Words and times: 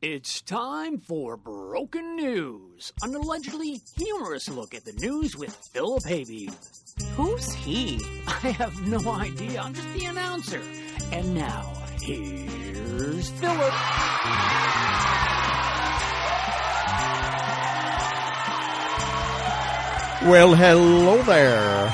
It's 0.00 0.42
time 0.42 0.98
for 0.98 1.36
Broken 1.36 2.14
News, 2.14 2.92
an 3.02 3.16
allegedly 3.16 3.80
humorous 3.96 4.48
look 4.48 4.72
at 4.72 4.84
the 4.84 4.92
news 4.92 5.36
with 5.36 5.52
Philip 5.52 6.04
Hayby. 6.04 6.54
Who's 7.16 7.52
he? 7.52 8.00
I 8.28 8.50
have 8.50 8.80
no 8.86 9.00
idea, 9.10 9.60
I'm 9.60 9.74
just 9.74 9.92
the 9.94 10.04
announcer. 10.04 10.62
And 11.10 11.34
now, 11.34 11.72
here's 12.00 13.28
Philip. 13.30 13.74
Well, 20.30 20.54
hello 20.54 21.22
there. 21.24 21.92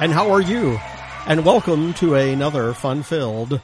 And 0.00 0.12
how 0.12 0.30
are 0.30 0.40
you? 0.40 0.78
And 1.26 1.44
welcome 1.44 1.92
to 1.94 2.14
another 2.14 2.72
fun 2.72 3.02
filled 3.02 3.60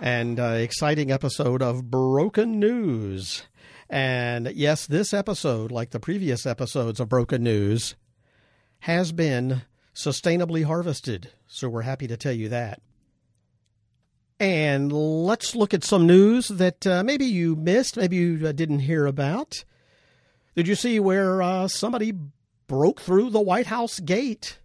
and 0.00 0.40
uh, 0.40 0.54
exciting 0.54 1.12
episode 1.12 1.62
of 1.62 1.90
Broken 1.90 2.58
News. 2.58 3.44
And 3.88 4.50
yes, 4.54 4.86
this 4.86 5.12
episode, 5.12 5.70
like 5.70 5.90
the 5.90 6.00
previous 6.00 6.46
episodes 6.46 6.98
of 6.98 7.08
Broken 7.08 7.42
News, 7.42 7.94
has 8.80 9.12
been 9.12 9.62
sustainably 9.94 10.64
harvested. 10.64 11.30
So 11.46 11.68
we're 11.68 11.82
happy 11.82 12.06
to 12.06 12.16
tell 12.16 12.32
you 12.32 12.48
that. 12.48 12.80
And 14.38 14.90
let's 14.90 15.54
look 15.54 15.74
at 15.74 15.84
some 15.84 16.06
news 16.06 16.48
that 16.48 16.86
uh, 16.86 17.04
maybe 17.04 17.26
you 17.26 17.54
missed, 17.54 17.98
maybe 17.98 18.16
you 18.16 18.48
uh, 18.48 18.52
didn't 18.52 18.80
hear 18.80 19.04
about. 19.04 19.64
Did 20.56 20.66
you 20.66 20.74
see 20.74 20.98
where 20.98 21.42
uh, 21.42 21.68
somebody 21.68 22.14
broke 22.70 23.00
through 23.00 23.28
the 23.30 23.40
White 23.40 23.66
House 23.66 23.98
gate. 23.98 24.60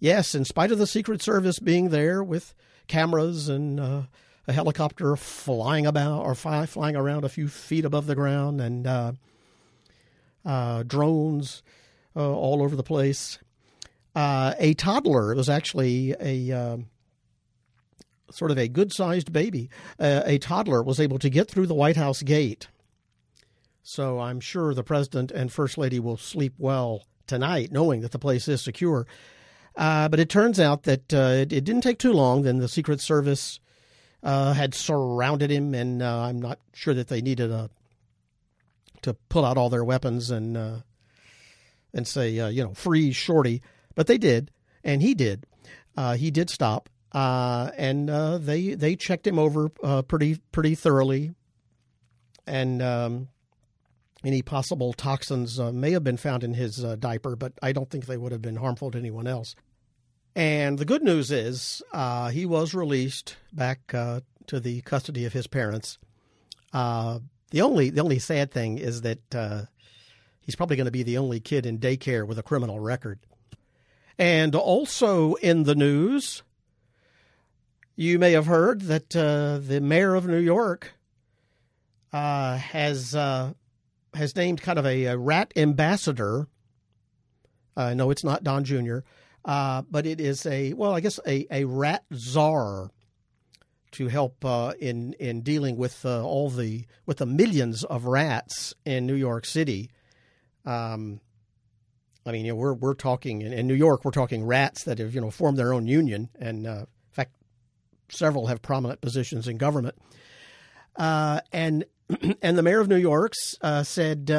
Yes, 0.00 0.34
in 0.34 0.46
spite 0.46 0.72
of 0.72 0.78
the 0.78 0.86
Secret 0.86 1.20
Service 1.20 1.58
being 1.58 1.90
there 1.90 2.24
with 2.24 2.54
cameras 2.88 3.50
and 3.50 3.78
uh, 3.78 4.02
a 4.46 4.52
helicopter 4.52 5.16
flying 5.16 5.86
about 5.86 6.22
or 6.22 6.34
fly, 6.34 6.66
flying 6.66 6.96
around 6.96 7.24
a 7.24 7.28
few 7.28 7.48
feet 7.48 7.84
above 7.84 8.06
the 8.06 8.14
ground 8.14 8.60
and 8.60 8.86
uh, 8.86 9.12
uh, 10.44 10.82
drones 10.82 11.62
uh, 12.14 12.32
all 12.32 12.62
over 12.62 12.76
the 12.76 12.82
place. 12.82 13.38
Uh, 14.14 14.54
a 14.58 14.74
toddler, 14.74 15.32
it 15.32 15.36
was 15.36 15.48
actually 15.48 16.14
a 16.20 16.52
um, 16.52 16.86
sort 18.30 18.50
of 18.50 18.58
a 18.58 18.68
good 18.68 18.92
sized 18.92 19.32
baby, 19.32 19.70
uh, 19.98 20.22
a 20.24 20.38
toddler 20.38 20.82
was 20.82 21.00
able 21.00 21.18
to 21.18 21.30
get 21.30 21.50
through 21.50 21.66
the 21.66 21.74
White 21.74 21.96
House 21.96 22.22
gate. 22.22 22.68
So 23.82 24.18
I'm 24.20 24.40
sure 24.40 24.74
the 24.74 24.82
president 24.82 25.30
and 25.30 25.52
first 25.52 25.76
lady 25.76 26.00
will 26.00 26.16
sleep 26.16 26.54
well 26.58 27.06
tonight, 27.26 27.70
knowing 27.70 28.00
that 28.00 28.12
the 28.12 28.18
place 28.18 28.48
is 28.48 28.62
secure. 28.62 29.06
Uh, 29.76 30.08
but 30.08 30.20
it 30.20 30.28
turns 30.28 30.60
out 30.60 30.84
that 30.84 31.12
uh, 31.12 31.34
it, 31.40 31.52
it, 31.52 31.64
didn't 31.64 31.82
take 31.82 31.98
too 31.98 32.12
long. 32.12 32.42
Then 32.42 32.58
the 32.58 32.68
Secret 32.68 33.00
Service 33.00 33.60
uh, 34.24 34.54
had 34.54 34.74
surrounded 34.74 35.50
him, 35.50 35.74
and 35.74 36.02
uh, 36.02 36.20
I'm 36.22 36.40
not 36.40 36.58
sure 36.72 36.94
that 36.94 37.08
they 37.08 37.20
needed 37.20 37.50
a, 37.50 37.70
to 39.02 39.14
pull 39.28 39.44
out 39.44 39.56
all 39.56 39.70
their 39.70 39.84
weapons 39.84 40.30
and 40.30 40.56
uh, 40.56 40.78
and 41.92 42.08
say, 42.08 42.38
uh, 42.38 42.48
you 42.48 42.64
know, 42.64 42.74
freeze 42.74 43.14
Shorty. 43.14 43.62
But 43.94 44.08
they 44.08 44.18
did, 44.18 44.50
and 44.82 45.02
he 45.02 45.14
did. 45.14 45.46
he 46.16 46.30
did 46.30 46.50
stop, 46.50 46.88
and 47.12 48.08
they 48.44 48.74
they 48.74 48.96
checked 48.96 49.26
him 49.26 49.38
over 49.38 49.68
pretty 50.08 50.38
pretty 50.50 50.74
thoroughly, 50.74 51.34
and 52.46 52.82
um, 52.82 53.28
any 54.24 54.42
possible 54.42 54.92
toxins 54.92 55.60
uh, 55.60 55.70
may 55.70 55.92
have 55.92 56.02
been 56.02 56.16
found 56.16 56.42
in 56.42 56.54
his 56.54 56.82
uh, 56.82 56.96
diaper, 56.96 57.36
but 57.36 57.52
I 57.62 57.72
don't 57.72 57.90
think 57.90 58.06
they 58.06 58.16
would 58.16 58.32
have 58.32 58.42
been 58.42 58.56
harmful 58.56 58.90
to 58.90 58.98
anyone 58.98 59.26
else. 59.26 59.54
And 60.36 60.78
the 60.78 60.84
good 60.84 61.02
news 61.02 61.30
is 61.30 61.82
uh, 61.92 62.30
he 62.30 62.44
was 62.44 62.74
released 62.74 63.36
back 63.52 63.94
uh, 63.94 64.20
to 64.48 64.58
the 64.58 64.80
custody 64.82 65.24
of 65.24 65.32
his 65.32 65.46
parents. 65.46 65.98
Uh, 66.72 67.20
the 67.50 67.62
only 67.62 67.90
the 67.90 68.00
only 68.00 68.18
sad 68.18 68.50
thing 68.50 68.78
is 68.78 69.02
that 69.02 69.34
uh, 69.34 69.62
he's 70.40 70.56
probably 70.56 70.76
going 70.76 70.86
to 70.86 70.90
be 70.90 71.04
the 71.04 71.18
only 71.18 71.38
kid 71.38 71.66
in 71.66 71.78
daycare 71.78 72.26
with 72.26 72.38
a 72.38 72.42
criminal 72.42 72.80
record. 72.80 73.20
And 74.18 74.54
also 74.56 75.34
in 75.34 75.64
the 75.64 75.74
news, 75.76 76.42
you 77.94 78.18
may 78.18 78.32
have 78.32 78.46
heard 78.46 78.82
that 78.82 79.10
the 79.10 79.80
mayor 79.80 80.14
of 80.14 80.26
New 80.26 80.38
York 80.38 80.94
has 82.10 83.14
has 84.14 84.36
named 84.36 84.62
kind 84.62 84.78
of 84.78 84.86
a, 84.86 85.04
a 85.04 85.18
rat 85.18 85.52
ambassador. 85.56 86.48
Uh, 87.76 87.94
no, 87.94 88.10
it's 88.10 88.24
not 88.24 88.44
Don 88.44 88.64
Jr., 88.64 88.98
uh, 89.44 89.82
but 89.90 90.06
it 90.06 90.20
is 90.20 90.46
a 90.46 90.72
well, 90.72 90.94
I 90.94 91.00
guess 91.00 91.20
a, 91.26 91.46
a 91.50 91.64
rat 91.64 92.04
czar 92.14 92.90
to 93.92 94.08
help 94.08 94.44
uh, 94.44 94.72
in 94.80 95.12
in 95.14 95.42
dealing 95.42 95.76
with 95.76 96.04
uh, 96.04 96.24
all 96.24 96.50
the 96.50 96.84
with 97.06 97.18
the 97.18 97.26
millions 97.26 97.84
of 97.84 98.06
rats 98.06 98.74
in 98.84 99.06
New 99.06 99.14
York 99.14 99.44
City. 99.44 99.90
Um, 100.64 101.20
I 102.26 102.32
mean, 102.32 102.46
you 102.46 102.52
know, 102.52 102.56
we're 102.56 102.74
we're 102.74 102.94
talking 102.94 103.42
in, 103.42 103.52
in, 103.52 103.66
New 103.66 103.74
York, 103.74 104.04
we're 104.04 104.12
talking 104.12 104.44
rats 104.44 104.84
that 104.84 104.98
have 104.98 105.14
you 105.14 105.20
know 105.20 105.30
formed 105.30 105.58
their 105.58 105.74
own 105.74 105.86
union, 105.86 106.30
and 106.38 106.66
uh, 106.66 106.70
in 106.70 107.12
fact, 107.12 107.32
several 108.08 108.46
have 108.46 108.62
prominent 108.62 109.00
positions 109.02 109.46
in 109.46 109.58
government. 109.58 109.96
Uh, 110.96 111.40
and 111.52 111.84
and 112.42 112.56
the 112.56 112.62
mayor 112.62 112.80
of 112.80 112.88
New 112.88 112.96
York 112.96 113.34
uh, 113.60 113.82
said, 113.82 114.30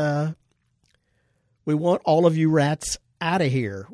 "We 1.64 1.76
want 1.76 2.02
all 2.06 2.26
of 2.26 2.36
you 2.36 2.50
rats 2.50 2.98
out 3.22 3.42
of 3.42 3.52
here." 3.52 3.88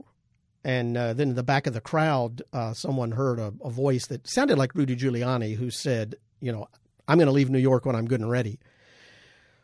And 0.63 0.95
uh, 0.95 1.13
then 1.13 1.29
in 1.29 1.35
the 1.35 1.44
back 1.44 1.66
of 1.66 1.73
the 1.73 1.81
crowd, 1.81 2.44
uh, 2.53 2.73
someone 2.73 3.11
heard 3.11 3.39
a, 3.39 3.53
a, 3.63 3.69
voice 3.69 4.05
that 4.07 4.29
sounded 4.29 4.57
like 4.57 4.75
Rudy 4.75 4.95
Giuliani, 4.95 5.55
who 5.55 5.72
said, 5.72 6.16
"You 6.39 6.51
know, 6.51 6.67
I'm 7.07 7.17
going 7.17 7.27
to 7.27 7.33
leave 7.33 7.49
New 7.49 7.59
York 7.59 7.85
when 7.85 7.95
I'm 7.95 8.05
good 8.05 8.22
and 8.22 8.29
ready." 8.29 8.59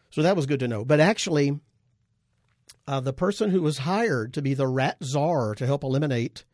So 0.10 0.24
that 0.24 0.36
was 0.36 0.48
good 0.48 0.60
to 0.62 0.68
know. 0.68 0.84
But 0.84 1.00
actually, 1.00 1.60
uh, 2.88 3.00
the 3.02 3.14
person 3.14 3.52
who 3.52 3.62
was 3.62 3.80
hired 3.80 4.34
to 4.34 4.42
be 4.42 4.56
the 4.56 4.68
rat 4.68 4.98
czar 5.04 5.54
to 5.56 5.66
help 5.68 5.84
eliminate 5.84 6.46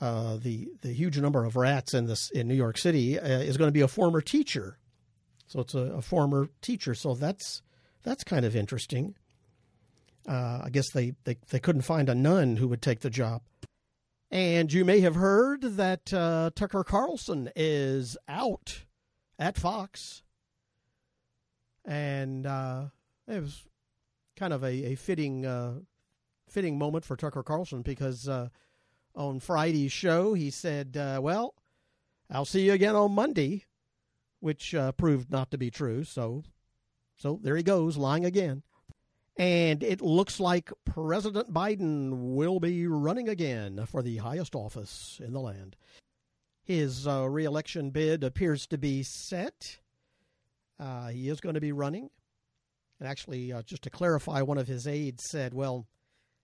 uh, 0.00 0.38
the 0.38 0.68
the 0.80 0.92
huge 0.92 1.18
number 1.18 1.44
of 1.44 1.54
rats 1.54 1.92
in 1.92 2.06
this 2.06 2.30
in 2.30 2.48
New 2.48 2.54
York 2.54 2.78
City 2.78 3.16
is 3.16 3.58
going 3.58 3.68
to 3.68 3.72
be 3.72 3.82
a 3.82 3.88
former 3.88 4.22
teacher 4.22 4.78
so 5.46 5.60
it's 5.60 5.74
a, 5.74 5.78
a 5.78 6.02
former 6.02 6.48
teacher. 6.62 6.94
So 6.94 7.14
that's 7.14 7.62
that's 8.02 8.24
kind 8.24 8.44
of 8.44 8.56
interesting. 8.56 9.14
Uh, 10.26 10.60
I 10.64 10.70
guess 10.70 10.90
they, 10.90 11.12
they, 11.24 11.36
they 11.50 11.58
couldn't 11.58 11.82
find 11.82 12.08
a 12.08 12.14
nun 12.14 12.56
who 12.56 12.68
would 12.68 12.82
take 12.82 13.00
the 13.00 13.10
job. 13.10 13.42
And 14.30 14.72
you 14.72 14.84
may 14.84 15.00
have 15.00 15.14
heard 15.14 15.62
that 15.62 16.12
uh, 16.12 16.50
Tucker 16.54 16.82
Carlson 16.82 17.50
is 17.54 18.16
out 18.28 18.84
at 19.38 19.56
Fox. 19.56 20.22
And 21.84 22.46
uh, 22.46 22.86
it 23.28 23.40
was 23.40 23.62
kind 24.36 24.52
of 24.52 24.64
a, 24.64 24.92
a 24.92 24.94
fitting 24.94 25.44
uh, 25.44 25.74
fitting 26.48 26.78
moment 26.78 27.04
for 27.04 27.16
Tucker 27.16 27.42
Carlson 27.42 27.82
because 27.82 28.28
uh, 28.28 28.48
on 29.14 29.38
Friday's 29.40 29.92
show 29.92 30.32
he 30.32 30.50
said, 30.50 30.96
uh, 30.96 31.20
"Well, 31.22 31.54
I'll 32.30 32.46
see 32.46 32.64
you 32.66 32.72
again 32.72 32.96
on 32.96 33.12
Monday." 33.12 33.66
which 34.44 34.74
proved 34.98 35.30
not 35.30 35.50
to 35.50 35.56
be 35.56 35.70
true. 35.70 36.04
So, 36.04 36.44
so 37.16 37.40
there 37.42 37.56
he 37.56 37.62
goes, 37.62 37.96
lying 37.96 38.26
again. 38.26 38.62
And 39.36 39.82
it 39.82 40.00
looks 40.00 40.38
like 40.38 40.72
President 40.84 41.52
Biden 41.52 42.34
will 42.34 42.60
be 42.60 42.86
running 42.86 43.28
again 43.28 43.84
for 43.86 44.00
the 44.00 44.18
highest 44.18 44.54
office 44.54 45.20
in 45.24 45.32
the 45.32 45.40
land. 45.40 45.76
His 46.62 47.06
uh, 47.06 47.28
reelection 47.28 47.90
bid 47.90 48.22
appears 48.22 48.66
to 48.68 48.78
be 48.78 49.02
set. 49.02 49.80
Uh, 50.78 51.08
he 51.08 51.28
is 51.28 51.40
going 51.40 51.56
to 51.56 51.60
be 51.60 51.72
running. 51.72 52.10
And 53.00 53.08
actually, 53.08 53.52
uh, 53.52 53.62
just 53.62 53.82
to 53.82 53.90
clarify, 53.90 54.40
one 54.42 54.58
of 54.58 54.68
his 54.68 54.86
aides 54.86 55.24
said, 55.28 55.52
well, 55.52 55.86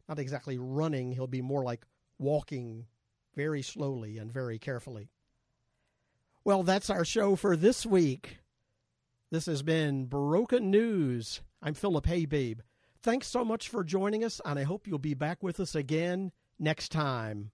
not 0.08 0.18
exactly 0.18 0.58
running, 0.58 1.12
he'll 1.12 1.28
be 1.28 1.42
more 1.42 1.62
like 1.62 1.86
walking 2.18 2.86
very 3.36 3.62
slowly 3.62 4.18
and 4.18 4.32
very 4.32 4.58
carefully. 4.58 5.08
Well, 6.44 6.64
that's 6.64 6.90
our 6.90 7.04
show 7.04 7.36
for 7.36 7.56
this 7.56 7.86
week. 7.86 8.38
This 9.30 9.46
has 9.46 9.62
been 9.62 10.06
Broken 10.06 10.70
News. 10.70 11.40
I'm 11.62 11.74
Philip 11.74 12.06
Haybabe. 12.06 12.58
Thanks 13.02 13.28
so 13.28 13.44
much 13.44 13.68
for 13.68 13.82
joining 13.82 14.24
us, 14.24 14.40
and 14.44 14.58
I 14.58 14.64
hope 14.64 14.86
you'll 14.86 14.98
be 14.98 15.14
back 15.14 15.42
with 15.42 15.58
us 15.58 15.74
again 15.74 16.32
next 16.58 16.92
time. 16.92 17.50